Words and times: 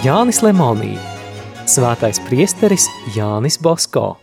Jānis 0.00 0.38
Lemonī, 0.40 0.94
Svētais 1.68 2.16
priesteris 2.24 2.86
Jānis 3.12 3.58
Bosko. 3.60 4.14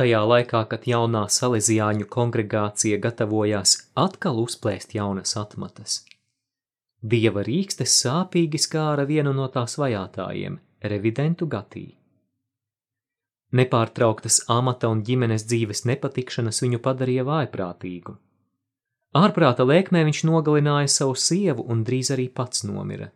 Tajā 0.00 0.22
laikā, 0.32 0.64
kad 0.72 0.88
jaunā 0.88 1.26
salezijāņu 1.28 2.08
kongregācija 2.08 2.96
gatavojās 3.04 3.76
atkal 4.00 4.40
uzplēst 4.40 4.96
jaunas 4.96 5.36
atmatas, 5.36 6.06
Dieva 7.04 7.44
rīkstes 7.44 8.00
sāpīgi 8.00 8.64
skāra 8.64 9.04
vienu 9.04 9.36
no 9.36 9.52
tās 9.52 9.76
vajātājiem, 9.76 10.56
revidentu 10.88 11.52
Gatī. 11.52 11.90
Nepārtrauktas 13.52 14.42
amata 14.48 14.88
un 14.88 15.02
ģimenes 15.04 15.44
dzīves 15.48 15.84
nepatikšanas 15.88 16.62
viņu 16.64 16.80
padarīja 16.84 17.24
vājprātīgu. 17.28 18.14
Ārprāta 19.12 19.66
lēkmē 19.68 20.06
viņš 20.08 20.22
nogalināja 20.24 20.88
savu 20.88 21.18
sievu 21.20 21.66
un 21.68 21.82
drīz 21.84 22.14
arī 22.14 22.30
pats 22.32 22.64
nomira. 22.64 23.10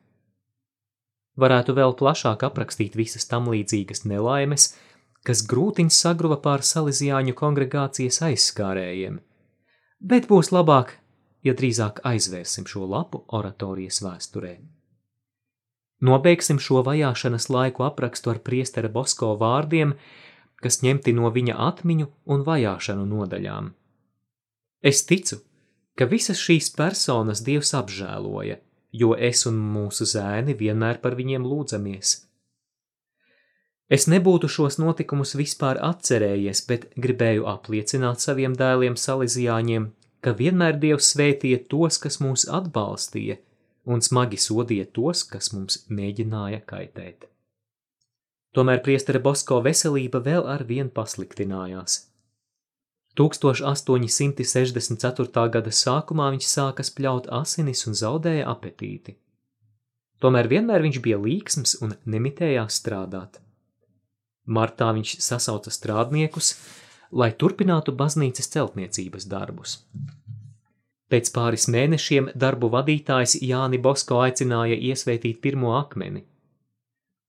Varētu 1.41 1.73
vēl 1.77 1.97
plašāk 1.97 2.45
aprakstīt 2.49 2.97
visas 2.97 3.25
tam 3.29 3.49
līdzīgas 3.53 4.05
nelaimes, 4.09 4.71
kas 5.27 5.43
grūtiņš 5.49 5.97
sagruva 5.97 6.39
pār 6.45 6.65
salīdzjāņu 6.65 7.35
kongregācijas 7.37 8.23
aizskārējiem, 8.29 9.19
bet 10.01 10.29
būs 10.31 10.53
labāk, 10.53 10.95
ja 11.45 11.57
drīzāk 11.57 12.05
aizvērsim 12.09 12.69
šo 12.69 12.85
lapu 12.89 13.25
oratorijas 13.39 14.01
vēsturē. 14.05 14.55
Nobeigsim 16.07 16.61
šo 16.61 16.83
vajāšanas 16.85 17.49
laiku 17.49 17.87
aprakstu 17.87 18.33
ar 18.35 18.41
priestera 18.45 18.91
Bosko 18.93 19.33
vārdiem, 19.41 19.95
kas 20.63 20.83
ņemti 20.83 21.15
no 21.17 21.31
viņa 21.33 21.57
atmiņu 21.69 22.07
un 22.33 22.45
vajāšanu 22.47 23.09
nodaļām. 23.11 23.73
Es 24.83 25.03
ticu, 25.09 25.41
ka 25.99 26.09
visas 26.11 26.41
šīs 26.43 26.71
personas 26.77 27.43
Dievs 27.47 27.75
apžēloja, 27.77 28.61
jo 28.93 29.17
es 29.17 29.47
un 29.51 29.59
mūsu 29.75 30.07
zēni 30.09 30.57
vienmēr 30.59 31.03
par 31.03 31.19
viņiem 31.19 31.45
lūdzamies– 31.49 32.21
Es 33.87 34.09
nebūtu 34.11 34.49
šos 34.51 34.81
notikumus 34.83 35.37
vispār 35.39 35.79
atcerējies, 35.89 36.65
bet 36.67 36.89
gribēju 36.99 37.47
apliecināt 37.47 38.25
saviem 38.25 38.57
dēliem 38.59 38.97
Salīzijāņiem, 38.99 39.93
ka 40.27 40.33
vienmēr 40.35 40.81
Dievs 40.83 41.13
svētīja 41.13 41.61
tos, 41.71 42.01
kas 42.03 42.19
mūs 42.19 42.49
atbalstīja, 42.51 43.39
un 43.87 44.03
smagi 44.03 44.41
sodīja 44.43 44.89
tos, 44.91 45.23
kas 45.31 45.53
mums 45.55 45.85
mēģināja 45.87 46.65
kaitēt. 46.67 47.29
Tomēr 48.57 48.81
priestera 48.81 49.21
Bosko 49.21 49.61
veselība 49.65 50.21
vēl 50.25 50.47
ar 50.49 50.65
vien 50.65 50.89
pasliktinājās. 50.89 52.17
1864. 53.17 55.49
gada 55.53 55.71
sākumā 55.73 56.31
viņš 56.35 56.47
sāka 56.49 56.83
spļaut 56.85 57.27
asinis 57.33 57.87
un 57.89 57.95
zaudēja 57.97 58.45
apetīti. 58.53 59.17
Tomēr 60.21 60.49
vienmēr 60.49 60.83
viņš 60.85 61.01
bija 61.05 61.19
līksms 61.21 61.77
un 61.85 61.95
nemitējās 62.09 62.75
strādāt. 62.81 63.41
Martā 64.47 64.93
viņš 64.97 65.17
sasauca 65.21 65.71
strādniekus, 65.75 66.55
lai 67.13 67.33
turpinātu 67.33 67.93
baznīcas 67.97 68.49
celtniecības 68.53 69.25
darbus. 69.29 69.81
Pēc 71.11 71.31
pāris 71.35 71.69
mēnešiem 71.71 72.31
darbu 72.35 72.71
vadītājs 72.73 73.37
Jāni 73.43 73.79
Bosko 73.79 74.21
aicināja 74.25 74.77
iesvētīt 74.91 75.41
pirmo 75.45 75.77
akmeni. 75.79 76.25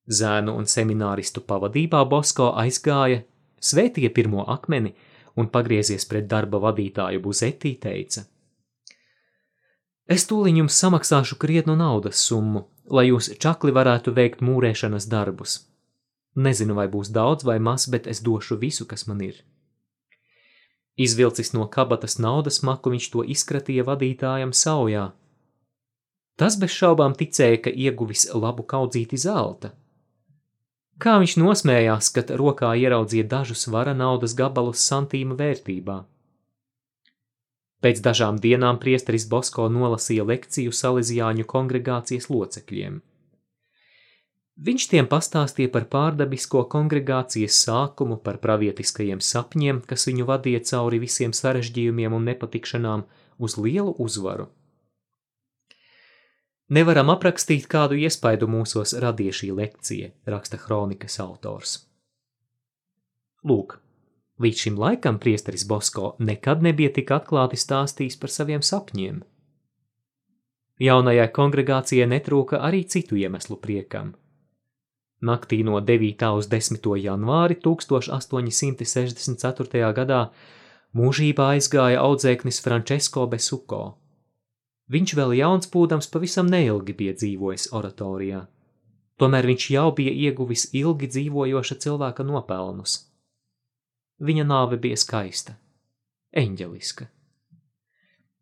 Zēnu 0.08 0.56
un 0.56 0.68
semināristu 0.72 1.44
pavadībā 1.44 2.06
Bosko 2.08 2.54
aizgāja, 2.56 3.24
svētīja 3.60 4.14
pirmo 4.16 4.46
akmeni 4.48 4.94
un 5.36 5.50
pagriezies 5.52 6.08
pret 6.08 6.30
darba 6.32 6.62
vadītāju 6.64 7.22
Buzetī 7.22 7.74
teica: 7.82 8.24
Es 10.08 10.24
tūliņ 10.30 10.62
jums 10.62 10.80
samaksāšu 10.80 11.36
krietnu 11.36 11.76
naudas 11.76 12.22
summu, 12.24 12.64
lai 12.88 13.10
jūs 13.10 13.34
čakli 13.44 13.74
varētu 13.76 14.14
veikt 14.16 14.40
mūrēšanas 14.40 15.10
darbus. 15.12 15.60
Nezinu, 16.38 16.78
vai 16.78 16.88
būs 16.88 17.12
daudz 17.12 17.44
vai 17.44 17.58
maz, 17.60 17.90
bet 17.92 18.08
es 18.08 18.22
došu 18.24 18.56
visu, 18.62 18.86
kas 18.86 19.08
man 19.10 19.24
ir. 19.26 19.42
Izvilcis 20.98 21.52
no 21.54 21.66
kabatas 21.68 22.16
naudas 22.18 22.62
maku, 22.64 22.94
viņš 22.94 23.10
to 23.14 23.24
izkratīja 23.36 23.84
vadītājam 23.86 24.54
saujā. 24.54 25.10
Tas 26.38 26.56
bez 26.62 26.72
šaubām 26.72 27.18
ticēja, 27.18 27.60
ka 27.66 27.74
ieguvis 27.74 28.30
labu 28.34 28.64
kaudzīti 28.64 29.18
zelta. 29.18 29.74
Kā 30.98 31.20
viņš 31.22 31.36
nosmējās, 31.38 32.10
kad 32.14 32.32
rokā 32.42 32.72
ieraudzīja 32.82 33.28
dažus 33.30 33.68
vara 33.70 33.94
naudas 33.94 34.34
gabalus 34.38 34.82
santīma 34.82 35.38
vērtībā. 35.38 35.98
Pēc 37.86 38.02
dažām 38.02 38.40
dienām 38.42 38.80
priesteris 38.82 39.28
Bosko 39.30 39.68
nolasīja 39.70 40.26
lekciju 40.26 40.74
Salīzijāņu 40.74 41.46
kongregācijas 41.52 42.32
locekļiem. 42.34 42.98
Viņš 44.58 44.88
tiem 44.90 45.06
pastāstīja 45.06 45.70
par 45.70 45.86
pārdabisko 45.92 46.64
kongregācijas 46.74 47.60
sākumu, 47.68 48.18
par 48.18 48.40
pravietiskajiem 48.42 49.22
sapņiem, 49.22 49.84
kas 49.86 50.08
viņu 50.10 50.26
vadīja 50.26 50.64
cauri 50.72 50.98
visiem 51.04 51.36
sarežģījumiem 51.40 52.16
un 52.18 52.26
nepatikšanām 52.32 53.06
uz 53.38 53.58
lielu 53.62 53.94
uzvaru. 54.02 54.50
Nevaram 56.74 57.14
aprakstīt, 57.14 57.70
kādu 57.72 57.96
iespaidu 57.96 58.50
mūsos 58.52 58.92
radīja 59.00 59.38
šī 59.40 59.52
lekcija, 59.56 60.12
raksta 60.28 60.60
kronikas 60.60 61.16
autors. 61.24 61.78
Lūk, 63.48 63.78
līdz 64.44 64.66
šim 64.66 64.82
laikam 64.82 65.22
priesteris 65.24 65.64
Bosko 65.68 66.16
nekad 66.20 66.66
nebija 66.66 66.92
tik 67.00 67.16
atklāti 67.16 67.60
stāstījis 67.62 68.20
par 68.20 68.34
saviem 68.34 68.66
sapņiem. 68.66 69.24
Jaunajai 70.84 71.32
kongregācijai 71.34 72.06
netrūka 72.12 72.60
arī 72.62 72.84
citu 72.86 73.18
iemeslu 73.18 73.58
priekam– 73.64 74.14
Naktī 75.22 75.64
no 75.66 75.82
9. 75.82 76.38
uz 76.38 76.48
10. 76.48 76.78
janvāri 77.02 77.56
1864. 77.58 79.94
gadā 79.98 80.30
mūžībā 80.94 81.48
aizgāja 81.56 82.04
audzēknis 82.06 82.62
Francesco 82.62 83.26
Besuko. 83.26 83.98
Viņš 84.88 85.14
vēl 85.20 85.34
jauns 85.42 85.68
būdams 85.72 86.08
pavisam 86.12 86.48
neilgi 86.48 86.96
bija 86.96 87.16
dzīvojis 87.18 87.72
oratorijā. 87.76 88.46
Tomēr 89.20 89.48
viņš 89.50 89.66
jau 89.74 89.90
bija 89.98 90.14
ieguvis 90.28 90.70
ilgi 90.78 91.10
dzīvojoša 91.12 91.78
cilvēka 91.84 92.24
nopelnus. 92.24 92.96
Viņa 94.24 94.46
nāve 94.48 94.80
bija 94.82 94.98
skaista, 94.98 95.58
eņģeliska. 96.32 97.10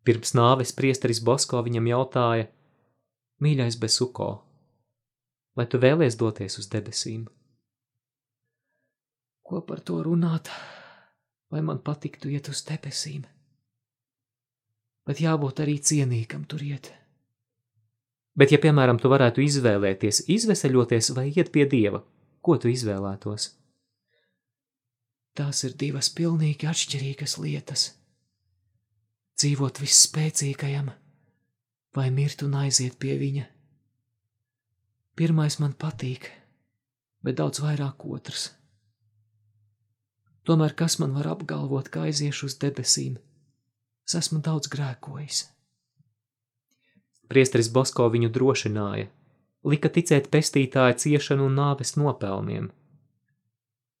Pirms 0.06 0.36
nāves 0.38 0.70
priesteris 0.76 1.20
Bosko 1.24 1.64
viņam 1.66 1.88
jautāja: 1.90 2.46
Mīļais 3.42 3.76
Besuko, 3.82 4.30
vai 5.58 5.66
tu 5.66 5.80
vēlies 5.82 6.16
doties 6.20 6.60
uz 6.62 6.70
debesīm? 6.72 7.26
Ko 9.42 9.62
par 9.66 9.80
to 9.80 9.98
runāt? 10.06 10.52
Vai 11.50 11.62
man 11.62 11.82
patiktu 11.82 12.30
iet 12.30 12.48
uz 12.50 12.62
debesīm? 12.66 13.26
Bet 15.06 15.22
jābūt 15.22 15.62
arī 15.62 15.76
cienīgam 15.78 16.44
tur 16.50 16.64
iet. 16.66 16.90
Bet, 18.36 18.52
ja, 18.52 18.58
piemēram, 18.60 18.98
tu 19.00 19.08
varētu 19.08 19.40
izvēlēties, 19.44 20.26
izveseļoties 20.32 21.12
vai 21.16 21.30
iet 21.30 21.52
pie 21.54 21.64
dieva, 21.70 22.02
ko 22.44 22.58
tu 22.60 22.68
izvēlētos? 22.68 23.48
Tās 25.36 25.62
ir 25.68 25.76
divas 25.78 26.10
pilnīgi 26.12 26.68
atšķirīgas 26.68 27.38
lietas. 27.40 27.88
Dzīvot 29.36 29.80
visspēcīgajam 29.84 30.90
vai 31.96 32.10
mirt 32.12 32.44
un 32.44 32.56
aiziet 32.60 32.98
pie 33.00 33.16
viņa. 33.20 33.46
Pirmais 35.16 35.56
man 35.62 35.72
patīk, 35.72 36.28
bet 37.24 37.38
daudz 37.40 37.62
vairāk 37.64 38.04
otrs. 38.04 38.50
Tomēr 40.46 40.76
kas 40.78 40.98
man 41.00 41.16
var 41.16 41.32
apgalvot, 41.32 41.88
kā 41.90 42.04
aiziešu 42.10 42.50
uz 42.50 42.58
debesīm? 42.60 43.16
Es 44.06 44.14
esmu 44.14 44.38
daudz 44.38 44.70
grēkojis. 44.70 45.44
Priesteris 47.26 47.68
Bosko 47.74 48.06
viņu 48.12 48.30
drošināja, 48.30 49.08
lika 49.66 49.90
ticēt 49.90 50.28
pestītāja 50.30 50.94
ciešanu 51.02 51.48
un 51.50 51.56
nāves 51.58 51.96
nopelniem. 51.98 52.68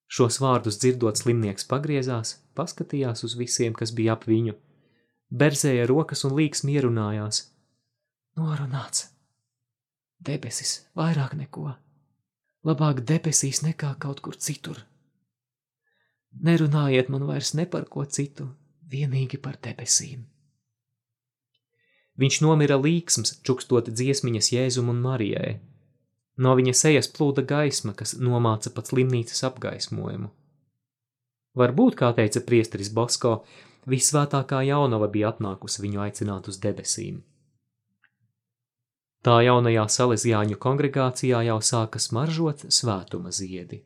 Šos 0.06 0.38
vārdus 0.38 0.78
dzirdot 0.78 1.18
slimnieks 1.18 1.66
pagriezās, 1.66 2.36
paskatījās 2.54 3.24
uz 3.26 3.34
visiem, 3.34 3.74
kas 3.74 3.90
bija 3.90 4.14
ap 4.14 4.28
viņu, 4.30 4.54
berzēja 5.34 5.88
rokas 5.90 6.22
un 6.28 6.36
līks 6.38 6.62
mierunājās. 6.68 7.48
Norunāts! 8.38 9.08
Debesis, 10.22 10.84
vairāk 10.96 11.34
neko. 11.34 11.72
Labāk 12.66 13.02
debesīs 13.10 13.64
nekā 13.66 13.96
kaut 14.02 14.22
kur 14.22 14.38
citur. 14.38 14.78
Nerunājiet 16.46 17.10
man 17.10 17.26
vairs 17.26 17.52
ne 17.58 17.66
par 17.66 17.86
ko 17.90 18.04
citu, 18.04 18.48
vienīgi 18.90 19.40
par 19.42 19.58
debesīm. 19.62 20.24
Viņš 22.16 22.40
nomira 22.40 22.78
līksms, 22.80 23.40
čukstot 23.44 23.90
dziesmiņas 23.92 24.52
Jēzum 24.54 24.88
un 24.92 25.02
Marijai. 25.04 25.58
No 26.40 26.54
viņa 26.56 26.72
sejas 26.76 27.08
plūda 27.12 27.44
gaisma, 27.44 27.92
kas 27.96 28.14
nomāca 28.16 28.72
pat 28.72 28.88
slimnīcas 28.92 29.42
apgaismojumu. 29.48 30.30
Varbūt, 31.56 31.96
kā 31.96 32.12
teica 32.16 32.42
priesteris 32.44 32.92
Bosko, 32.92 33.38
visvētākā 33.88 34.60
jaunava 34.68 35.08
bija 35.12 35.32
atnākusi 35.32 35.84
viņu 35.84 36.02
aicināt 36.04 36.48
uz 36.52 36.60
debesīm. 36.60 37.22
Tā 39.24 39.40
jaunajā 39.42 39.86
salesiāņu 39.90 40.58
kongregācijā 40.62 41.40
jau 41.48 41.58
sāka 41.64 41.98
smaržot 41.98 42.68
svētuma 42.70 43.32
ziedi. 43.34 43.80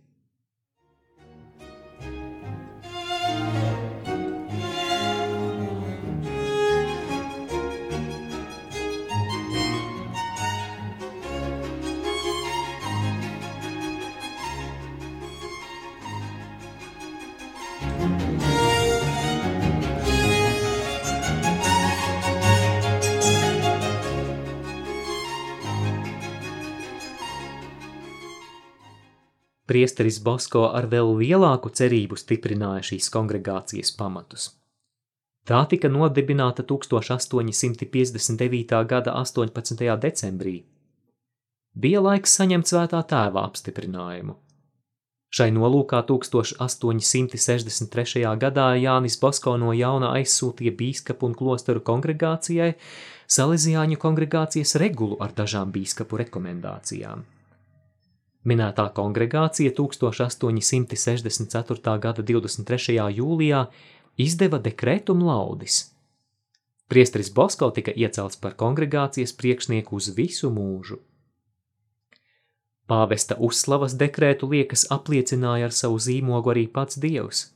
Priesteris 29.70 30.19
Bosko 30.19 30.75
ar 30.75 30.90
vēl 30.90 31.14
lielāku 31.20 31.70
cerību 31.70 32.17
stiprināja 32.19 32.82
šīs 32.88 33.06
kongregācijas 33.14 33.94
pamatus. 33.94 34.58
Tā 35.46 35.62
tika 35.70 35.87
nodibināta 35.88 36.67
1859. 36.67 38.75
gada 38.90 39.14
18. 39.22 39.87
decembrī. 40.02 40.67
Bija 41.75 42.00
laiks 42.02 42.34
saņemt 42.40 42.67
svētā 42.67 43.02
tēva 43.14 43.44
apstiprinājumu. 43.46 44.34
Šai 45.31 45.55
nolūkā 45.55 46.02
1863. 46.11 48.26
gadā 48.43 48.75
Jānis 48.75 49.14
Bosko 49.23 49.55
no 49.62 49.70
jauna 49.70 50.11
aizsūtīja 50.19 50.75
bīskapu 50.75 51.31
un 51.31 51.38
klosteru 51.38 51.78
kongregācijai 51.87 52.75
Salesiāņu 53.31 53.94
kongregācijas 54.02 54.75
regulu 54.82 55.14
ar 55.23 55.31
dažām 55.31 55.70
bīskapu 55.70 56.19
rekomendācijām. 56.25 57.23
Minētā 58.40 58.87
kongregācija 58.96 59.69
1864. 59.76 61.98
gada 62.00 62.22
23. 62.25 63.12
jūlijā 63.12 63.66
izdeva 64.16 64.56
dekretum 64.58 65.20
laudis. 65.26 65.92
Priestris 66.88 67.31
Bosko 67.31 67.70
tika 67.70 67.92
iecelts 67.92 68.37
par 68.40 68.54
kongregācijas 68.56 69.32
priekšnieku 69.37 69.96
uz 69.96 70.08
visu 70.16 70.50
mūžu. 70.50 70.98
Pāvesta 72.90 73.37
uzslavas 73.38 73.94
dekrētu 73.94 74.48
liekas 74.50 74.88
apliecināja 74.90 75.69
ar 75.69 75.75
savu 75.76 76.00
zīmogu 76.02 76.50
arī 76.50 76.66
pats 76.66 76.98
dievs. 76.98 77.52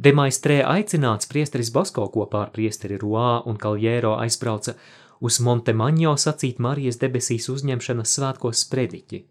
Demaistrē 0.00 0.62
aicināts 0.66 1.28
priesteris 1.30 1.70
Bosko 1.74 2.06
kopā 2.14 2.46
ar 2.46 2.52
priesteri 2.54 2.96
Ruā 3.02 3.42
un 3.46 3.58
Kaljēro 3.60 4.14
aizbrauca 4.22 4.74
uz 5.24 5.40
Montemaņo 5.40 6.14
sacīt 6.20 6.60
Marijas 6.60 7.00
debesīs 7.00 7.48
uzņemšanas 7.52 8.16
svētkos 8.18 8.64
sprediķi. 8.66 9.22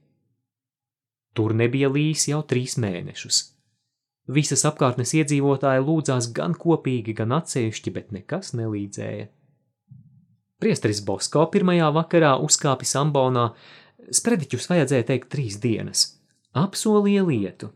Tur 1.38 1.54
nebija 1.58 1.90
līs 1.90 2.28
jau 2.30 2.42
trīs 2.50 2.78
mēnešus. 2.82 3.42
Visas 4.34 4.64
apkārtnes 4.70 5.14
iedzīvotāji 5.20 5.84
lūdzās 5.84 6.30
gan 6.34 6.54
kopīgi, 6.56 7.16
gan 7.18 7.36
atsevišķi, 7.36 7.94
bet 7.94 8.12
nekas 8.16 8.54
nelīdzēja. 8.56 9.30
Priesteris 10.64 11.02
Bosko 11.04 11.44
pirmajā 11.52 11.90
vakarā 11.92 12.38
uzkāpis 12.40 12.96
ambonā, 12.96 13.50
sprediķus 14.16 14.70
vajadzēja 14.72 15.10
teikt 15.10 15.32
trīs 15.34 15.60
dienas, 15.60 16.06
apsolīja 16.56 17.26
lietu. 17.28 17.74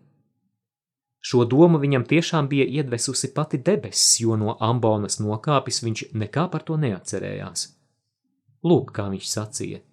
Šo 1.20 1.44
domu 1.50 1.82
viņam 1.82 2.06
tiešām 2.08 2.48
bija 2.48 2.64
iedvesusi 2.80 3.34
pati 3.36 3.60
debesis, 3.60 4.22
jo 4.24 4.38
no 4.40 4.56
ambonas 4.64 5.20
nokāpis 5.20 5.84
viņš 5.84 6.06
nekā 6.16 6.48
par 6.54 6.64
to 6.64 6.78
neatcerējās. 6.80 7.74
Lūk, 8.64 8.94
kā 8.96 9.10
viņš 9.12 9.28
sacīja. 9.30 9.84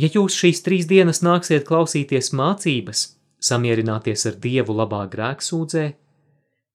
Ja 0.00 0.08
jūs 0.10 0.34
šīs 0.34 0.64
trīs 0.66 0.88
dienas 0.90 1.20
nāksiet 1.22 1.66
klausīties 1.68 2.32
mācības, 2.34 3.04
samierināties 3.38 4.26
ar 4.26 4.40
Dievu 4.42 4.74
labā 4.74 5.04
grēksūdzē, 5.12 5.84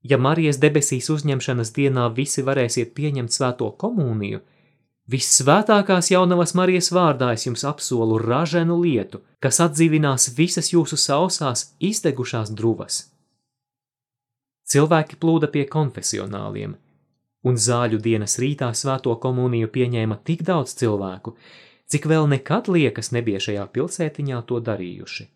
ja 0.08 0.18
Marijas 0.18 0.62
debesīs 0.62 1.10
uzņemšanas 1.12 1.74
dienā 1.76 2.08
visi 2.16 2.46
varēsiet 2.46 2.94
pieņemt 2.96 3.36
svēto 3.36 3.74
komuniju, 3.82 4.40
Vissvētākās 5.10 6.12
jaunavas 6.12 6.52
Marijas 6.54 6.92
vārdā 6.94 7.32
es 7.34 7.48
jums 7.48 7.64
apsolu 7.66 8.20
raženu 8.22 8.76
lietu, 8.78 9.24
kas 9.42 9.58
atdzīvinās 9.64 10.28
visas 10.38 10.70
jūsu 10.70 11.00
sausās, 11.02 11.72
izdegušās 11.82 12.52
druvas. 12.54 13.08
Cilvēki 14.70 15.18
plūda 15.18 15.50
pie 15.50 15.64
konfesionāliem, 15.66 16.76
un 17.48 17.58
zāļu 17.60 18.00
dienas 18.04 18.38
rītā 18.42 18.70
svēto 18.76 19.16
komuniju 19.24 19.72
pieņēma 19.74 20.20
tik 20.28 20.44
daudz 20.48 20.76
cilvēku, 20.80 21.36
cik 21.90 22.08
vēl 22.12 22.28
nekad 22.36 22.68
liekas 22.72 23.12
nebija 23.16 23.40
šajā 23.48 23.66
pilsētiņā 23.76 24.42
to 24.50 24.60
darījuši. 24.64 25.28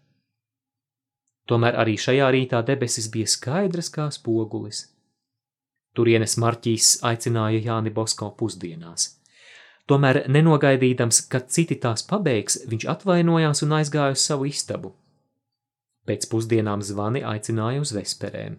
Tomēr 1.50 1.75
arī 1.79 1.97
šajā 2.00 2.29
rītā 2.31 2.61
debesis 2.67 3.09
bija 3.11 3.27
skaidras 3.27 3.89
kā 3.91 4.07
spogulis. 4.15 4.85
Turienes 5.94 6.38
marķīs 6.41 6.97
aicināja 7.05 7.59
Jāni 7.67 7.91
Bosko 7.94 8.31
pusdienās. 8.39 9.09
Tomēr 9.88 10.23
nenogaidīdams, 10.31 11.25
kad 11.29 11.49
citi 11.51 11.75
tās 11.83 12.06
pabeigs, 12.07 12.61
viņš 12.71 12.85
atvainojās 12.94 13.65
un 13.65 13.75
aizgāja 13.79 14.15
uz 14.15 14.23
savu 14.23 14.47
istabu. 14.47 14.94
Pēc 16.07 16.29
pusdienām 16.31 16.81
zvani 16.83 17.23
aicināja 17.27 17.83
uz 17.83 17.91
vesperēm. 17.95 18.56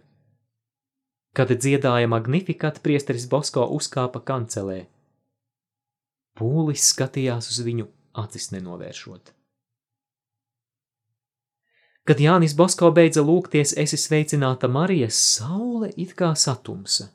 Kad 1.34 1.50
dziedāja 1.50 2.06
Magnificat, 2.06 2.78
priesteris 2.78 3.24
Bosko 3.26 3.64
uzkāpa 3.74 4.20
kancelē. 4.22 4.84
Pūlis 6.38 6.84
skatījās 6.92 7.48
uz 7.50 7.58
viņu, 7.66 7.88
acis 8.22 8.52
nenovēršot. 8.54 9.32
Kad 12.06 12.22
Jānis 12.22 12.54
Bosko 12.54 12.92
beidza 12.94 13.24
lūgties, 13.26 13.74
esi 13.80 13.98
sveicināta 13.98 14.70
Marijas, 14.70 15.18
saule 15.18 15.90
it 15.96 16.14
kā 16.14 16.30
satumsa. 16.38 17.08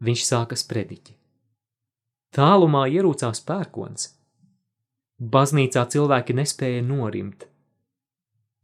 Viņš 0.00 0.24
sāka 0.24 0.56
sprediķi. 0.56 1.12
Tālumā 2.32 2.86
ierūcās 2.88 3.44
pērkons. 3.44 4.14
Baznīcā 5.18 5.84
cilvēki 5.92 6.40
nespēja 6.40 6.84
norimt. 6.88 7.48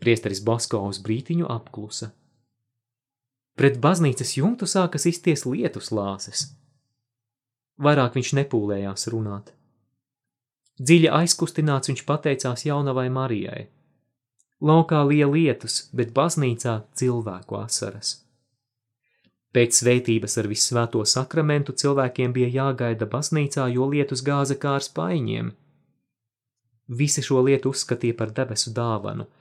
Priesteris 0.00 0.40
Bosko 0.40 0.80
uz 0.88 1.00
brītiņu 1.04 1.48
apklusa. 1.50 2.14
Pret 3.54 3.76
baznīcas 3.78 4.32
jumtu 4.34 4.66
sākas 4.66 5.04
izties 5.06 5.44
lietus 5.46 5.92
lāses. 5.94 6.48
Vairāk 7.78 8.16
viņš 8.18 8.32
nepūlējās 8.40 9.06
runāt. 9.14 9.52
Dziļi 10.82 11.10
aizkustināts 11.14 11.90
viņš 11.90 12.02
pateicās 12.08 12.66
jaunavai 12.66 13.06
Marijai. 13.14 13.68
Laukā 14.64 15.04
lija 15.06 15.28
lietus, 15.30 15.84
bet 15.94 16.10
baznīcā 16.16 16.80
cilvēku 16.98 17.58
asaras. 17.60 18.16
Pēc 19.54 19.78
svētības 19.78 20.34
ar 20.42 20.48
visvēto 20.50 21.04
sakramentu 21.06 21.76
cilvēkiem 21.78 22.34
bija 22.34 22.50
jāgaida 22.56 23.06
baznīcā, 23.06 23.68
jo 23.70 23.86
lietus 23.92 24.24
gāza 24.26 24.58
kā 24.58 24.74
ar 24.80 24.82
spaiņiem. 24.82 25.52
Visi 26.98 27.22
šo 27.22 27.44
lietu 27.46 27.70
uzskatīja 27.70 28.18
par 28.18 28.34
debesu 28.34 28.74
dāvanu– 28.74 29.30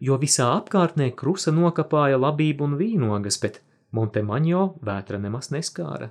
jo 0.00 0.16
visā 0.20 0.50
apkārtnē 0.58 1.10
krusa 1.16 1.52
nokapāja 1.54 2.18
labību 2.20 2.66
un 2.66 2.76
vīnogas, 2.80 3.40
bet 3.42 3.62
Montemaņo 3.96 4.62
vētra 4.84 5.18
nemaz 5.22 5.50
neskāra. 5.54 6.10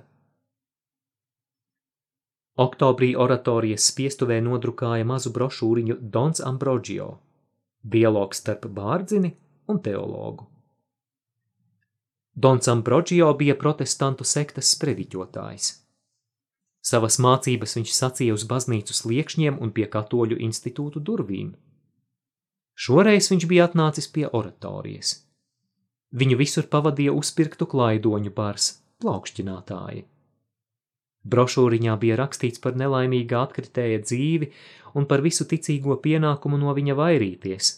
Oktobrī 2.56 3.10
oratorijas 3.20 3.84
spiestuvē 3.90 4.40
nodrukāja 4.40 5.04
mazu 5.04 5.30
brošūriņu 5.32 5.98
Dons 6.00 6.40
Ambrogio– 6.40 7.08
dialogs 7.94 8.40
starp 8.40 8.64
bārdzini 8.78 9.34
un 9.68 9.82
teologu. 9.84 10.46
Dons 12.32 12.68
Ambrogio 12.68 13.28
bija 13.36 13.56
protestantu 13.60 14.24
sektas 14.24 14.72
sprediķotājs. 14.76 15.68
Savas 16.86 17.20
mācības 17.20 17.76
viņš 17.76 17.92
sacīja 17.92 18.34
uz 18.34 18.44
baznīcu 18.48 18.96
sliekšņiem 18.96 19.60
un 19.60 19.72
pie 19.76 19.86
katoļu 19.92 20.40
institūtu 20.48 21.04
durvīm– 21.10 21.54
Šoreiz 22.76 23.30
viņš 23.32 23.46
bija 23.48 23.66
atnācis 23.70 24.10
pie 24.12 24.26
oratorijas. 24.28 25.14
Viņu 26.16 26.36
visur 26.38 26.68
pavadīja 26.72 27.14
uzpirktu 27.16 27.66
klaidoņu 27.72 28.32
bars, 28.36 28.68
plaukšķinātāji. 29.02 30.04
Brošūriņā 31.26 31.96
bija 32.02 32.18
rakstīts 32.20 32.62
par 32.62 32.76
nelaimīgā 32.78 33.40
atkritēja 33.48 34.02
dzīvi 34.04 34.50
un 34.96 35.08
par 35.10 35.24
visu 35.24 35.48
ticīgo 35.48 35.96
pienākumu 36.04 36.60
no 36.60 36.74
viņa 36.76 36.94
vairīties. 37.00 37.72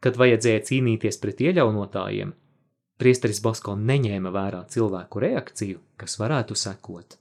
Kad 0.00 0.20
vajadzēja 0.20 0.60
cīnīties 0.68 1.18
pret 1.20 1.42
ieļaunotājiem, 1.44 2.30
priesteris 3.00 3.42
Bosko 3.44 3.74
neņēma 3.76 4.32
vērā 4.36 4.62
cilvēku 4.72 5.24
reakciju, 5.26 5.80
kas 6.00 6.16
varētu 6.20 6.56
sekot. 6.56 7.18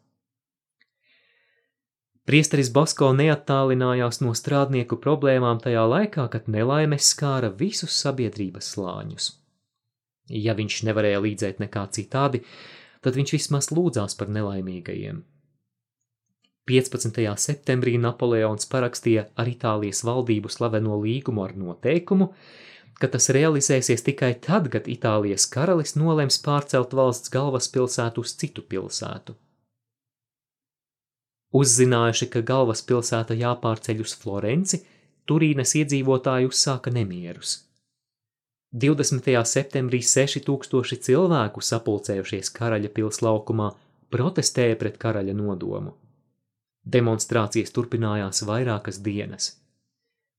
Priesteris 2.30 2.68
Basko 2.70 3.08
neattālinājās 3.18 4.20
no 4.22 4.36
strādnieku 4.38 5.00
problēmām 5.02 5.58
tajā 5.64 5.82
laikā, 5.90 6.28
kad 6.30 6.46
nelaimes 6.46 7.08
skāra 7.16 7.50
visus 7.62 7.96
sabiedrības 8.04 8.68
slāņus. 8.76 9.30
Ja 10.30 10.54
viņš 10.54 10.84
nevarēja 10.86 11.24
līdzēt 11.26 11.64
nekā 11.64 11.88
citādi, 11.98 12.44
tad 13.02 13.18
viņš 13.18 13.34
vismaz 13.34 13.72
lūdzās 13.74 14.14
par 14.20 14.30
nelaimīgajiem. 14.36 15.24
15. 16.70 17.18
septembrī 17.48 17.96
Napoleons 17.98 18.70
parakstīja 18.70 19.26
ar 19.34 19.50
Itālijas 19.50 20.04
valdību 20.06 20.54
slaveno 20.54 21.02
līgumu 21.02 21.48
ar 21.48 21.58
noteikumu, 21.58 22.30
ka 23.02 23.10
tas 23.10 23.32
realizēsies 23.34 24.06
tikai 24.06 24.36
tad, 24.46 24.70
kad 24.70 24.86
Itālijas 24.86 25.50
karalis 25.50 25.98
nolems 25.98 26.38
pārcelt 26.46 26.94
valsts 26.94 27.34
galvaspilsētu 27.34 28.22
uz 28.22 28.38
citu 28.38 28.70
pilsētu. 28.70 29.34
Uzzinājuši, 31.56 32.28
ka 32.30 32.44
galvaspilsēta 32.46 33.34
jāpārceļ 33.38 34.04
uz 34.04 34.14
Florenci, 34.22 34.84
Turīnas 35.30 35.76
iedzīvotāji 35.78 36.50
uzsāka 36.50 36.92
nemierus. 36.94 37.60
20. 38.74 39.30
septembrī 39.50 40.00
6000 40.06 41.02
cilvēku 41.06 41.62
sapulcējušies 41.66 42.52
karaļa 42.54 42.92
pils 42.94 43.22
laukumā 43.26 43.72
protestēja 44.14 44.78
pret 44.78 44.98
karaļa 45.02 45.34
nodomu. 45.38 45.96
Demonstrācijas 46.86 47.74
turpinājās 47.74 48.44
vairākas 48.46 49.02
dienas. 49.06 49.56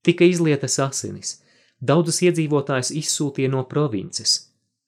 Tika 0.03 0.25
izlietas 0.25 0.79
asinis, 0.79 1.35
daudzus 1.79 2.21
iedzīvotājus 2.23 2.93
izsūtīja 3.03 3.51
no 3.51 3.65
provinces, 3.67 4.37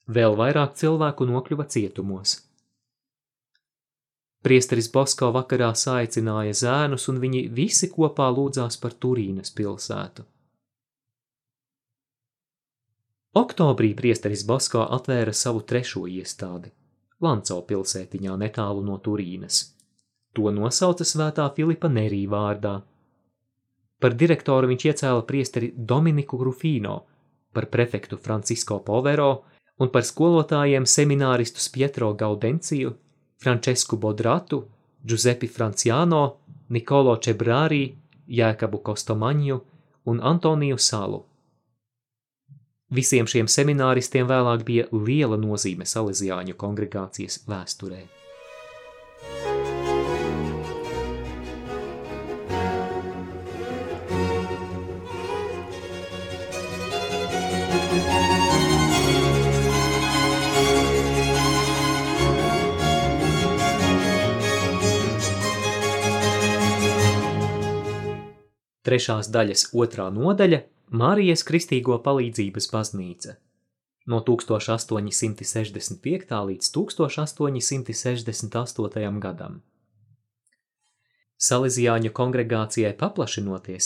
vēl 0.08 0.39
vairāk 0.39 0.80
cilvēku 0.80 1.27
nokļuva 1.30 1.68
cietumos. 1.68 2.39
Priesteris 4.44 4.90
Bosko 4.92 5.32
vakarā 5.32 5.72
saicināja 5.80 6.54
zēnus, 6.66 7.08
un 7.12 7.20
viņi 7.24 7.48
visi 7.56 7.90
kopā 7.92 8.28
lūdzās 8.36 8.80
par 8.84 8.94
Turīnas 8.94 9.56
pilsētu. 9.56 10.28
Oktobrī 13.40 13.96
priesteris 13.98 14.44
Bosko 14.46 14.84
atvēra 15.00 15.34
savu 15.34 15.64
trešo 15.66 16.06
iestādi– 16.12 16.74
Lanco 17.24 17.62
pilsētiņā 17.68 18.36
netālu 18.40 18.84
no 18.84 18.98
Turīnas. 19.04 19.62
To 20.36 20.52
nosauca 20.52 21.06
svētā 21.08 21.46
Filipa 21.56 21.88
Nerī 21.88 22.26
vārdā. 22.28 22.82
Par 24.04 24.16
direktoru 24.20 24.68
viņš 24.72 24.86
iecēla 24.90 25.24
priesteri 25.30 25.72
Dominiku 25.78 26.40
Grufino, 26.42 26.98
par 27.54 27.70
prefektu 27.72 28.18
Francisko 28.20 28.82
Povero 28.84 29.30
un 29.80 29.92
par 29.94 30.04
skolotājiem 30.04 30.88
semināristus 30.90 31.70
Pietro 31.72 32.12
Gaudenciju 32.18 32.92
Francesku 33.44 33.98
Bodratu, 33.98 34.64
Giuseppe 35.04 35.48
Franciano, 35.52 36.24
Nikolo 36.72 37.18
Čebrārī, 37.20 37.84
Jēkabu 38.32 38.80
Kostomaņu 38.88 39.60
un 40.08 40.24
Antoniju 40.24 40.80
Salu. 40.80 41.22
Visiem 42.94 43.28
šiem 43.28 43.50
semināristiem 43.50 44.28
vēlāk 44.30 44.64
bija 44.68 44.90
liela 44.94 45.40
nozīme 45.40 45.86
Salesiāņu 45.90 46.56
kongregācijas 46.56 47.42
vēsturē. 47.50 48.04
Trešās 68.94 69.32
daļas 69.34 69.72
otrā 69.74 70.06
nodaļa 70.14 70.60
Marijas 70.94 71.42
Kristīgo 71.48 71.96
palīdzības 72.06 72.68
baznīca 72.70 73.32
no 74.12 74.20
1865. 74.28 76.36
līdz 76.50 76.66
1868. 76.76 79.20
gadam. 79.24 79.56
Salīzijāņu 81.40 82.12
kongregācijai 82.20 82.92
paplašinoties, 83.00 83.86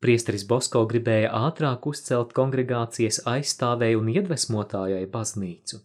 priesteris 0.00 0.48
Bosko 0.48 0.80
gribēja 0.88 1.28
ātrāk 1.36 1.84
uzcelt 1.92 2.32
kongregācijas 2.32 3.28
aizstāvēju 3.28 4.00
un 4.00 4.08
iedvesmotājai 4.16 5.04
baznīcu. 5.12 5.84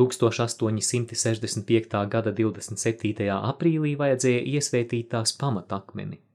1865. 0.00 2.08
gada 2.16 2.32
27. 2.42 3.28
aprīlī 3.38 3.92
vajadzēja 4.00 4.42
iesvētīt 4.56 5.12
tās 5.12 5.36
pamatakmeni– 5.36 6.16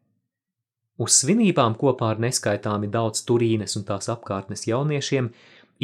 Uz 0.98 1.20
svinībām 1.22 1.76
kopā 1.78 2.14
ar 2.16 2.22
neskaitāmi 2.24 2.88
daudz 2.94 3.22
Turīnes 3.30 3.78
un 3.78 3.84
tās 3.86 4.10
apkārtnes 4.10 4.66
jauniešiem 4.66 5.28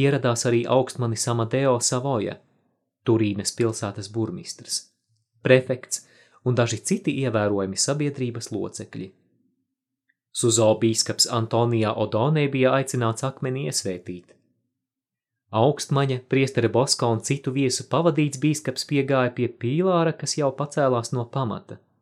ieradās 0.04 0.48
arī 0.50 0.64
augstmanis 0.76 1.28
Amadeo 1.30 1.76
Savoja, 1.86 2.40
Turīnes 3.06 3.54
pilsētas 3.54 4.10
burmistrs, 4.16 4.80
prefekts 5.46 6.08
un 6.50 6.58
daži 6.58 6.82
citi 6.82 7.14
ievērojami 7.26 7.78
sabiedrības 7.78 8.50
locekļi. 8.56 9.12
Suzo 10.34 10.72
bīskaps 10.82 11.30
Antonijā 11.30 11.94
Odonē 11.94 12.48
bija 12.50 12.74
aicināts 12.80 13.28
akmeni 13.28 13.68
iesvētīt. 13.70 14.34
Augstmaņa, 15.54 16.24
priestere 16.26 16.74
Boska 16.74 17.06
un 17.14 17.22
citu 17.22 17.54
viesu 17.54 17.86
pavadīts 17.92 18.42
bīskaps 18.42 18.90
piegāja 18.90 19.30
pie 19.38 19.52
pīlāra, 19.62 20.18
kas 20.18 20.40
jau 20.42 20.50
pacēlās 20.58 21.14
no 21.14 21.30
pamata– 21.30 21.78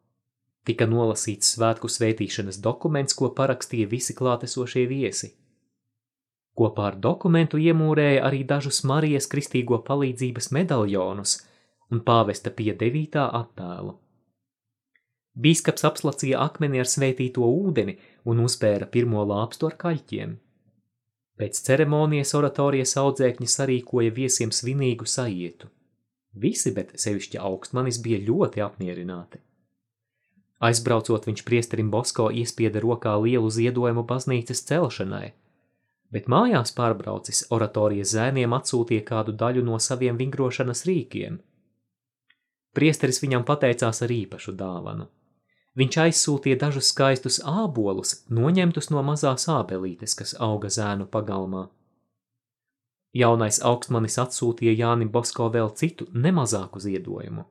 Tika 0.67 0.85
nolasīts 0.85 1.55
svētku 1.55 1.89
svētīšanas 1.89 2.59
dokuments, 2.61 3.15
ko 3.17 3.31
parakstīja 3.37 3.89
visi 3.89 4.13
klātesošie 4.17 4.85
viesi. 4.89 5.31
Kopā 6.57 6.91
ar 6.91 6.99
dokumentu 7.01 7.57
iemūrēja 7.57 8.21
arī 8.27 8.43
dažus 8.45 8.83
Marijas 8.85 9.27
kristīgo 9.31 9.79
palīdzības 9.87 10.51
medaljonus 10.53 11.39
un 11.91 12.03
pāvesta 12.05 12.53
pie 12.53 12.75
devītā 12.77 13.25
attēlu. 13.41 13.97
Bīskaps 15.41 15.85
apslacīja 15.87 16.41
akmeni 16.43 16.81
ar 16.83 16.89
svētīto 16.91 17.47
ūdeni 17.47 17.95
un 18.27 18.43
uzpēra 18.45 18.87
pirmo 18.91 19.23
lāpstu 19.25 19.69
ar 19.71 19.77
kaļķiem. 19.83 20.33
Pēc 21.39 21.61
ceremonijas 21.65 22.35
oratorijas 22.37 22.97
audzēkņi 23.01 23.47
sarīkoja 23.49 24.11
viesiem 24.13 24.51
svinīgu 24.53 25.07
sajietu. 25.07 25.71
Visi, 26.43 26.73
bet 26.75 26.91
sevišķi 27.01 27.39
augstmanis, 27.41 27.97
bija 28.03 28.19
ļoti 28.27 28.61
apmierināti. 28.61 29.39
Aizbraucot, 30.61 31.25
viņš 31.25 31.41
priesterim 31.45 31.89
Bosko 31.89 32.27
iespieda 32.29 32.81
rokā 32.83 33.15
lielu 33.23 33.49
ziedojumu 33.49 34.03
baznīcas 34.05 34.61
celšanai, 34.69 35.31
bet 36.13 36.27
mājās 36.29 36.75
pārbraucis 36.77 37.47
oratorijas 37.55 38.13
zēniem 38.13 38.53
atsūtīja 38.53 39.05
kādu 39.07 39.33
daļu 39.33 39.63
no 39.65 39.79
saviem 39.81 40.19
vingrošanas 40.19 40.85
rīkiem. 40.85 41.39
Priesteris 42.77 43.19
viņam 43.23 43.43
pateicās 43.47 44.03
ar 44.05 44.13
īpašu 44.13 44.53
dāvanu. 44.59 45.09
Viņš 45.79 45.97
aizsūtīja 46.03 46.59
dažus 46.61 46.91
skaistus 46.91 47.39
ābolus, 47.47 48.17
noņemtus 48.29 48.91
no 48.91 49.01
mazās 49.07 49.47
ābelītes, 49.51 50.13
kas 50.19 50.35
auga 50.39 50.69
zēnu 50.69 51.07
pagalmā. 51.11 51.69
Jaunais 53.15 53.59
augstmanis 53.67 54.19
atsūtīja 54.23 54.75
Jānim 54.83 55.09
Bosko 55.11 55.49
vēl 55.51 55.71
citu, 55.75 56.07
nemazāku 56.13 56.79
ziedojumu. 56.79 57.47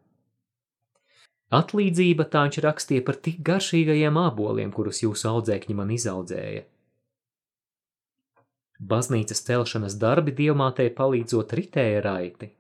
Atlīdzība 1.50 2.28
tā 2.30 2.44
viņš 2.46 2.60
rakstīja 2.62 3.02
par 3.06 3.16
tik 3.26 3.40
garšīgajiem 3.46 4.18
āboliem, 4.22 4.70
kurus 4.74 5.02
jūsu 5.02 5.26
audzēkņi 5.32 5.74
man 5.74 5.88
izaudzēja. 5.90 6.62
Baznīcas 8.90 9.42
celšanas 9.48 9.96
darbi 10.00 10.32
dievmātei 10.36 10.92
palīdzot 10.94 11.50
ritēja 11.58 12.04
raiti. 12.06 12.52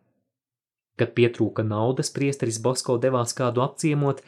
Kad 0.98 1.14
pietrūka 1.16 1.62
naudas, 1.64 2.10
priesteris 2.16 2.58
Bosko 2.60 2.98
devās 3.00 3.32
kādu 3.38 3.62
apciemot, 3.64 4.24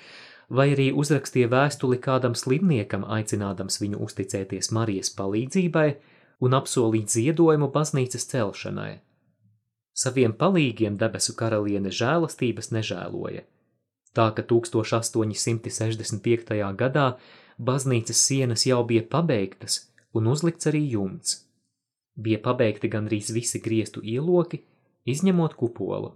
vai 0.48 0.70
arī 0.76 0.86
uzrakstīja 1.02 1.50
vēstuli 1.52 1.98
kādam 2.06 2.38
slimniekam, 2.38 3.02
aicinādams 3.18 3.80
viņu 3.82 3.98
uzticēties 4.06 4.70
Marijas 4.78 5.10
palīdzībai 5.18 5.88
un 6.46 6.54
apsolīt 6.56 7.10
ziedojumu 7.10 7.68
baznīcas 7.74 8.30
celšanai. 8.30 8.92
Saviem 9.92 10.32
palīgiem 10.38 10.94
debesu 11.02 11.34
karaliene 11.36 11.90
žēlastības 11.90 12.70
nežēloja– 12.78 13.42
tā 14.16 14.32
ka 14.36 14.42
1865. 14.42 16.76
gadā 16.78 17.06
baznīcas 17.58 18.26
sienas 18.26 18.66
jau 18.66 18.84
bija 18.84 19.02
pabeigtas 19.08 19.92
un 20.14 20.26
uzlikts 20.32 20.66
arī 20.70 20.82
jumts. 20.94 21.30
Bija 22.16 22.38
pabeigti 22.44 22.88
gandrīz 22.92 23.32
visi 23.32 23.60
griestu 23.64 24.00
ieloki, 24.04 24.58
izņemot 25.08 25.54
kupolu. 25.56 26.12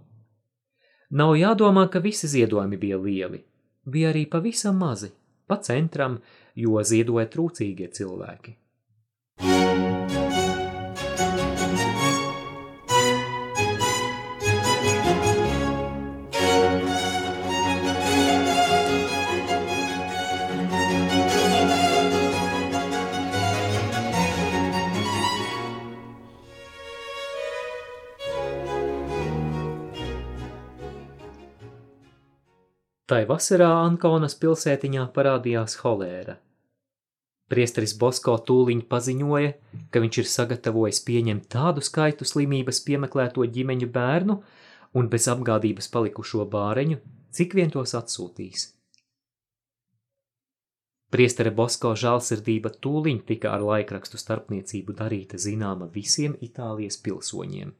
Nav 1.09 1.35
jādomā, 1.39 1.87
ka 1.89 1.99
visi 2.03 2.27
ziedojumi 2.27 2.77
bija 2.77 2.97
lieli, 3.01 3.43
bija 3.85 4.09
arī 4.11 4.25
pavisam 4.29 4.77
mazi, 4.77 5.09
pa 5.47 5.57
centram, 5.63 6.19
jo 6.55 6.83
ziedoja 6.83 7.25
trūcīgie 7.31 7.87
cilvēki. 7.95 8.57
Tai 33.07 33.21
vasarā 33.23 33.69
Ankonas 33.85 34.33
pilsētiņā 34.35 35.05
parādījās 35.15 35.77
holēra. 35.79 36.33
Priesteris 37.47 37.93
Bosko 37.95 38.33
tūliņ 38.49 38.81
paziņoja, 38.91 39.51
ka 39.91 40.01
viņš 40.03 40.17
ir 40.19 40.25
sagatavojis 40.27 40.99
pieņemt 41.07 41.45
tādu 41.53 41.83
skaitu 41.87 42.27
slimības 42.27 42.81
piemeklēto 42.83 43.45
ģimeņu 43.57 43.87
bērnu 43.93 44.35
un 44.99 45.07
bez 45.13 45.27
apgādības 45.31 45.87
palikušo 45.93 46.43
bāreņu, 46.51 46.97
cik 47.31 47.55
vien 47.55 47.71
tos 47.71 47.95
atsūtīs. 47.95 48.73
Priestere 51.07 51.55
Bosko 51.55 51.93
žālsirdība 51.95 52.73
tūliņ 52.83 53.23
tika 53.31 53.55
ar 53.55 53.63
laikrakstu 53.63 54.19
starpniecību 54.19 54.97
darīta 54.99 55.39
zināma 55.39 55.87
visiem 55.95 56.35
Itālijas 56.43 56.99
pilsoņiem. 57.07 57.71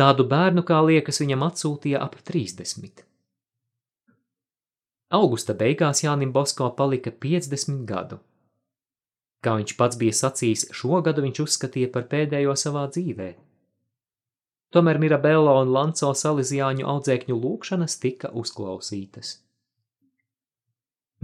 Tādu 0.00 0.24
bērnu, 0.24 0.64
kā 0.64 0.80
liekas, 0.88 1.20
viņam 1.20 1.44
atsūtīja 1.50 2.00
ap 2.00 2.16
30. 2.24 3.09
Augusta 5.10 5.56
beigās 5.58 6.04
Jānim 6.04 6.30
Bosko 6.30 6.68
palika 6.78 7.10
50 7.10 7.80
gadu. 7.86 8.20
Kā 9.42 9.56
viņš 9.58 9.72
pats 9.78 9.98
bija 9.98 10.14
sacījis, 10.14 10.68
šo 10.76 11.00
gadu 11.02 11.24
viņš 11.24 11.40
uzskatīja 11.44 11.90
par 11.90 12.06
pēdējo 12.12 12.54
savā 12.54 12.84
dzīvē. 12.94 13.30
Tomēr 14.70 15.00
Mirabello 15.02 15.56
un 15.64 15.72
Lanco 15.74 16.12
Salizjāņu 16.14 16.86
audzēkņu 16.94 17.40
lūkšanas 17.42 17.98
tika 17.98 18.30
uzklausītas. 18.42 19.32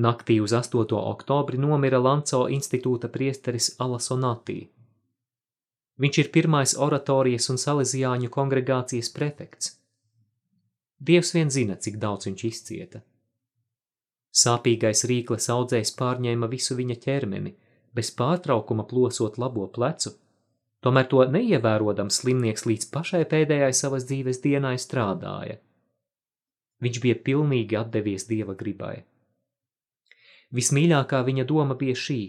Naktī 0.02 0.40
uz 0.42 0.50
8. 0.56 0.98
oktobri 0.98 1.62
nomira 1.62 2.02
Lanco 2.02 2.48
institūta 2.50 3.06
priesteris 3.06 3.76
Alasonatī. 3.78 4.64
Viņš 6.02 6.24
ir 6.24 6.32
pirmais 6.34 6.74
oratorijas 6.74 7.52
un 7.54 7.62
Salizjāņu 7.62 8.34
kongregācijas 8.34 9.14
prefekts. 9.14 9.76
Dievs 10.98 11.36
vien 11.38 11.54
zina, 11.54 11.78
cik 11.78 12.02
daudz 12.02 12.26
viņš 12.26 12.50
izcieta. 12.50 13.06
Sāpīgais 14.36 15.06
rīkles 15.08 15.48
audzējs 15.52 15.94
pārņēma 15.96 16.48
visu 16.52 16.76
viņa 16.76 16.96
ķermeni, 17.06 17.54
bez 17.96 18.10
pārtraukuma 18.18 18.84
plosot 18.90 19.38
labo 19.40 19.64
plecu, 19.72 20.12
tomēr 20.84 21.08
to 21.12 21.22
neievērodams 21.32 22.20
slimnieks 22.20 22.66
līdz 22.68 22.90
pašai 22.92 23.22
pēdējai 23.30 23.72
savas 23.74 24.04
dzīves 24.10 24.42
dienai 24.44 24.76
strādāja. 24.82 25.56
Viņš 26.84 27.00
bija 27.00 27.16
pilnīgi 27.28 27.78
atdevies 27.80 28.28
dieva 28.28 28.54
gribai. 28.58 28.98
Vismīļākā 30.56 31.22
viņa 31.26 31.46
doma 31.48 31.74
bija 31.78 31.96
šī 31.96 32.20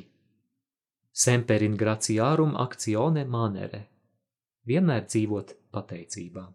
–semperin 1.26 1.76
graciārum 1.78 2.56
akcione 2.64 3.28
manere– 3.28 3.84
vienmēr 4.70 5.06
dzīvot 5.12 5.54
pateicībā. 5.76 6.48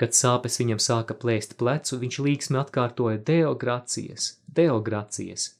Kad 0.00 0.16
sāpes 0.18 0.58
viņam 0.58 0.80
sāka 0.82 1.14
plēst 1.14 1.54
plecu, 1.58 1.98
viņš 2.00 2.16
līksmi 2.26 2.58
atkārtoja 2.58 3.20
Deo 3.22 3.52
gracijas, 3.54 4.40
Deo 4.46 4.80
gracijas, 4.82 5.52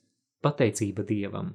pateicība 0.42 1.06
Dievam. 1.06 1.52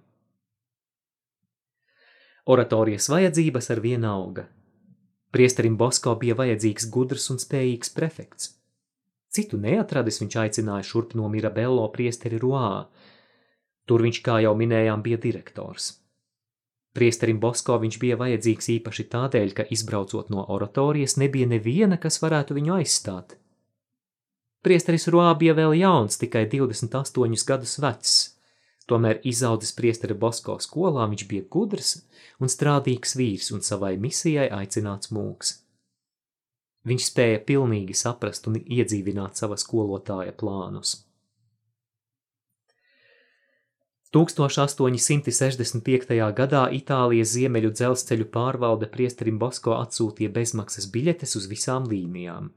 Oratorijas 2.49 3.09
vajadzības 3.11 3.69
ar 3.75 3.83
vienu 3.83 4.07
auga. 4.09 4.47
Priesterim 5.35 5.75
Bosko 5.77 6.15
bija 6.17 6.37
vajadzīgs 6.39 6.87
gudrs 6.89 7.27
un 7.29 7.37
spējīgs 7.37 7.91
prefekts. 7.93 8.55
Citu 9.29 9.59
neatradis 9.61 10.17
viņš 10.23 10.37
aicināja 10.41 10.87
šurp 10.87 11.13
no 11.19 11.27
Mirabello 11.29 11.83
priesteri 11.93 12.39
Ruā. 12.41 12.87
Tur 13.85 14.01
viņš, 14.07 14.21
kā 14.25 14.39
jau 14.41 14.55
minējām, 14.57 15.03
bija 15.05 15.19
direktors. 15.21 15.91
Priesterim 16.99 17.37
Bosko 17.39 17.77
viņš 17.79 17.95
bija 18.01 18.17
vajadzīgs 18.19 18.65
īpaši 18.73 19.05
tādēļ, 19.13 19.51
ka 19.55 19.63
izbraucot 19.71 20.27
no 20.33 20.43
oratorijas 20.51 21.15
nebija 21.21 21.47
neviena, 21.47 21.95
kas 21.95 22.19
varētu 22.19 22.57
viņu 22.57 22.73
aizstāt. 22.75 23.37
Priesteris 24.67 25.07
Roā 25.07 25.29
bija 25.39 25.53
vēl 25.55 25.77
jauns, 25.79 26.19
tikai 26.19 26.41
28 26.51 27.47
gadus 27.47 27.77
vecs, 27.79 28.17
tomēr 28.91 29.21
izaudzis 29.31 29.71
priesteri 29.77 30.17
Bosko 30.25 30.57
skolā 30.59 31.07
viņš 31.07 31.23
bija 31.31 31.47
gudrs 31.55 31.93
un 32.43 32.51
strādīgs 32.51 33.15
vīrs 33.15 33.53
un 33.55 33.63
savai 33.63 33.93
misijai 33.95 34.49
aicināts 34.59 35.13
mūks. 35.15 35.53
Viņš 36.83 37.11
spēja 37.13 37.39
pilnīgi 37.47 37.95
saprast 37.95 38.51
un 38.51 38.59
iedzīvināt 38.59 39.39
sava 39.39 39.55
skolotāja 39.55 40.35
plānus. 40.35 40.97
1865. 44.09 46.33
gadā 46.33 46.63
Itālijas 46.73 47.29
ziemeļu 47.35 47.69
dzelzceļu 47.77 48.25
pārvalde 48.33 48.87
priesterim 48.89 49.37
Bosko 49.37 49.75
atsūtīja 49.77 50.33
bezmaksas 50.33 50.89
biļetes 50.89 51.37
uz 51.37 51.45
visām 51.51 51.85
līnijām. 51.85 52.49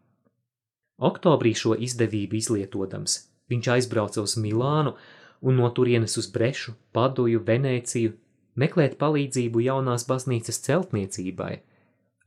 Oktobrī 0.97 1.53
šo 1.53 1.77
izdevību 1.77 2.39
izlietodams, 2.39 3.29
viņš 3.53 3.69
aizbrauca 3.75 4.25
uz 4.25 4.41
Milānu 4.41 4.97
un 5.43 5.59
no 5.61 5.69
turienes 5.77 6.17
uz 6.17 6.31
Brešu, 6.33 6.73
Paduju, 6.97 7.45
Venēciju, 7.45 8.17
meklēt 8.57 8.97
palīdzību 9.01 9.61
jaunās 9.67 10.07
baznīcas 10.09 10.61
celtniecībai 10.65 11.61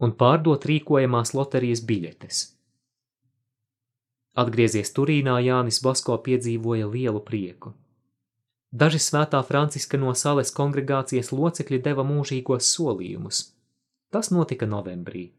un 0.05 0.13
pārdot 0.19 0.67
rīkojamās 0.69 1.33
loterijas 1.33 1.81
biļetes. 1.88 2.43
Atgriezies 4.35 4.91
Turīnā 4.93 5.39
Jānis 5.47 5.79
Bosko 5.81 6.19
piedzīvoja 6.21 6.85
lielu 6.91 7.23
prieku. 7.23 7.73
Daži 8.75 8.99
svētā 8.99 9.39
Franciska 9.47 9.95
no 9.95 10.11
Sales 10.19 10.49
kongregācijas 10.51 11.29
locekļi 11.31 11.77
deva 11.83 12.03
mūžīgos 12.03 12.67
solījumus. 12.75 13.38
Tas 14.11 14.31
notika 14.35 14.67
novembrī. 14.67 15.29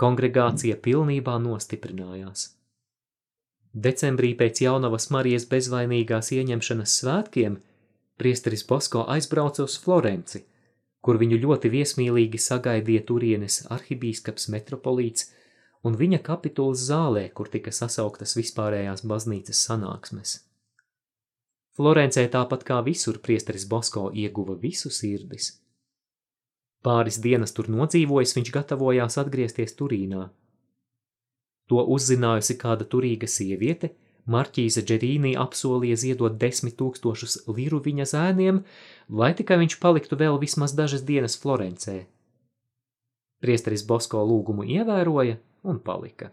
Kongregācija 0.00 0.78
pilnībā 0.86 1.34
nostiprinājās. 1.44 2.46
Decembrī 3.88 4.30
pēc 4.40 4.62
jaunavas 4.64 5.10
Marijas 5.12 5.44
bezvainīgās 5.50 6.32
ieņemšanas 6.38 6.96
svētkiem 7.02 7.60
priesteris 8.16 8.64
Bosko 8.64 9.04
aizbrauca 9.12 9.66
uz 9.68 9.76
Florenci, 9.84 10.46
kur 11.04 11.20
viņu 11.20 11.42
ļoti 11.44 11.74
viesmīlīgi 11.76 12.40
sagaidīja 12.40 13.04
turienes 13.12 13.60
arhibīskaps 13.76 14.48
metropolīts 14.56 15.28
un 15.84 16.00
viņa 16.00 16.24
kapitulas 16.24 16.88
zālē, 16.88 17.28
kur 17.28 17.52
tika 17.52 17.76
sasauktas 17.82 18.38
vispārējās 18.40 19.04
baznīcas 19.04 19.66
sanāksmes. 19.68 20.45
Florencē 21.76 22.24
tāpat 22.32 22.64
kā 22.64 22.80
visur 22.84 23.18
priesteris 23.20 23.66
Bosko 23.68 24.08
ieguva 24.14 24.56
visu 24.60 24.88
sirdis. 24.88 25.50
Pāris 26.86 27.18
dienas 27.20 27.52
tur 27.52 27.68
nodzīvojis, 27.72 28.32
viņš 28.38 28.50
gatavojās 28.54 29.18
atgriezties 29.20 29.76
Turīnā. 29.76 30.28
To 31.68 31.82
uzzinājusi 31.96 32.56
kāda 32.62 32.86
turīga 32.86 33.28
sieviete, 33.28 33.90
Marķīze 34.26 34.82
Džerīnī 34.82 35.36
apsolīja 35.38 35.96
ziedot 36.02 36.38
desmit 36.40 36.74
tūkstošus 36.80 37.44
liru 37.46 37.78
viņa 37.82 38.06
zēniem, 38.10 38.64
lai 39.20 39.30
tikai 39.38 39.58
viņš 39.60 39.76
paliktu 39.82 40.18
vēl 40.18 40.40
vismaz 40.42 40.74
dažas 40.78 41.04
dienas 41.06 41.36
Florencē. 41.38 42.00
Priesteris 43.42 43.84
Bosko 43.86 44.24
lūgumu 44.26 44.66
ievēroja 44.66 45.36
un 45.62 45.78
palika. 45.78 46.32